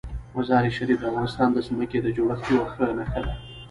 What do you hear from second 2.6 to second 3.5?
ښه نښه ده.